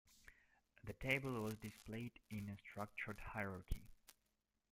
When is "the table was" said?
0.83-1.59